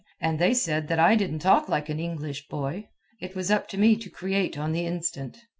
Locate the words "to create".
3.97-4.57